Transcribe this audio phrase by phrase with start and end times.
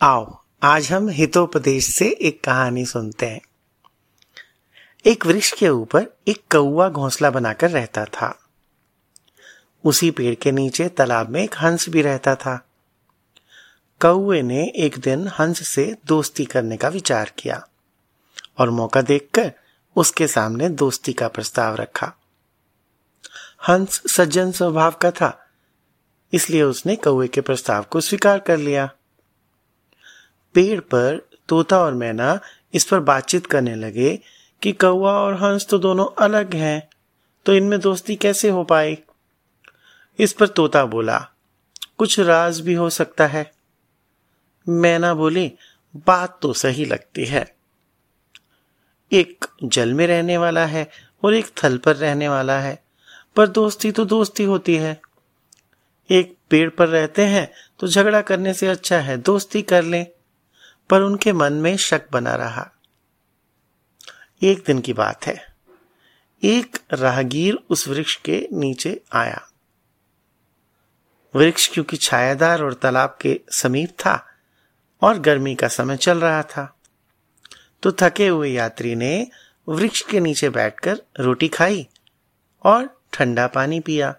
[0.00, 3.40] आओ, आज हम हितोपदेश से एक कहानी सुनते हैं।
[5.06, 8.38] एक वृक्ष के ऊपर एक कौआ घोंसला बनाकर रहता था।
[9.84, 12.56] उसी पेड़ के नीचे तालाब में एक हंस भी रहता था।
[14.00, 17.68] कौए ने एक दिन हंस से दोस्ती करने का विचार किया
[18.58, 19.52] और मौका देखकर
[19.96, 22.12] उसके सामने दोस्ती का प्रस्ताव रखा।
[23.68, 25.48] हंस सज्जन स्वभाव का था,
[26.32, 28.90] इसलिए उसने कौए के प्रस्ताव को स्वीकार कर लिया।
[30.54, 32.38] पेड़ पर तोता और मैना
[32.74, 34.18] इस पर बातचीत करने लगे
[34.62, 36.88] कि कौआ और हंस तो दोनों अलग हैं
[37.46, 38.98] तो इनमें दोस्ती कैसे हो पाई?
[40.18, 41.18] इस पर तोता बोला,
[41.98, 43.50] कुछ राज भी हो सकता है।
[44.66, 45.52] मैना बोली,
[46.06, 47.46] बात तो सही लगती है।
[49.12, 50.88] एक जल में रहने वाला है
[51.22, 52.78] और एक थल पर रहने वाला है,
[53.36, 55.00] पर दोस्ती तो दोस्ती होती है।
[56.10, 60.06] एक पेड़ पर रहते हैं तो झगड़ा करने से अच्छा है, दोस्ती कर लें।
[60.90, 62.70] पर उनके मन में शक बना रहा।
[64.42, 65.36] एक दिन की बात है।
[66.42, 69.40] एक राहगीर उस वृक्ष के नीचे आया।
[71.34, 74.14] वृक्ष क्योंकि छायादार और तालाब के समीप था
[75.02, 76.74] और गर्मी का समय चल रहा था
[77.82, 79.26] तो थके हुए यात्री ने
[79.68, 81.86] वृक्ष के नीचे बैठकर रोटी खाई
[82.64, 84.14] और ठंडा पानी पिया।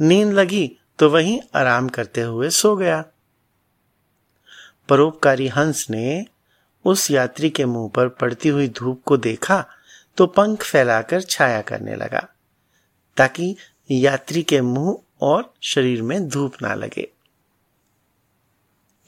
[0.00, 3.04] नींद लगी तो वहीं आराम करते हुए सो गया।
[4.90, 6.26] परोपकारी हंस ने
[6.84, 9.64] उस यात्री के मुँह पर पड़ती हुई धूप को देखा
[10.16, 12.26] तो पंख फैलाकर छाया करने लगा,
[13.16, 13.56] ताकि
[13.90, 17.08] यात्री के मुँह और शरीर में धूप ना लगे।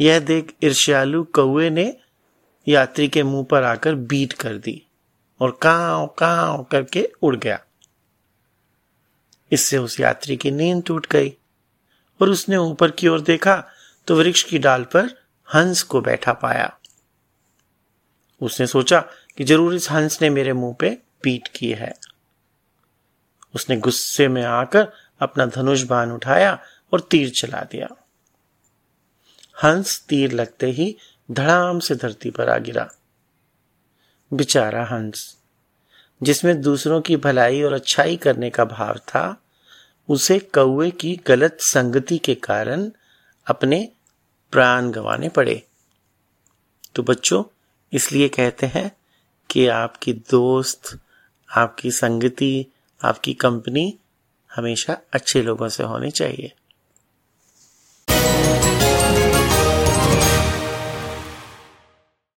[0.00, 1.96] यह देख ईर्ष्यालु कौए ने
[2.66, 4.82] यात्री के मुँह पर आकर बीट कर दी
[5.40, 7.58] और काव काव करके उड़ गया।
[9.52, 11.34] इससे उस यात्री की नींद टूट गई
[12.20, 13.56] और उसने ऊपर की ओर देखा
[14.06, 15.19] तो वृक्ष की डाल पर
[15.54, 16.78] हंस को बैठा पाया।
[18.40, 19.00] उसने सोचा
[19.36, 21.94] कि ज़रूर इस हंस ने मेरे मुँह पे पीट की है।
[23.54, 26.58] उसने गुस्से में आकर अपना धनुष बाण उठाया
[26.92, 27.88] और तीर चला दिया।
[29.64, 30.96] हंस तीर लगते ही
[31.30, 32.88] धड़ाम से धरती पर आ गिरा।
[34.32, 35.36] बेचारा हंस,
[36.22, 39.42] जिसमें दूसरों की भलाई और अच्छाई करने का भाव था,
[40.08, 42.90] उसे कौए की गलत संगति के कारण
[43.46, 43.92] अपने
[44.52, 45.62] प्राण गंवाने पड़े।
[46.94, 47.44] तो बच्चों,
[47.92, 48.96] इसलिए कहते हैं
[49.50, 50.98] कि आपकी दोस्त,
[51.56, 52.66] आपकी संगति,
[53.04, 53.98] आपकी कंपनी
[54.56, 56.52] हमेशा अच्छे लोगों से होनी चाहिए।